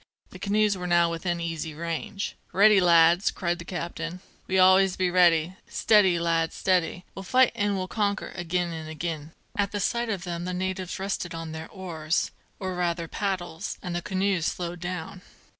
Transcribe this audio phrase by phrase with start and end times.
[0.31, 2.35] The canoes were now within easy range.
[2.51, 7.05] "Ready, lads," cried the captain: "We always be ready, Steady, lads, steady!
[7.13, 9.75] We'll fight an' we'll conquer agin and agin!" Up went the muskets.
[9.75, 14.01] At sight of them the natives rested on their oars, or rather paddles, and the
[14.01, 15.21] canoes slowed down.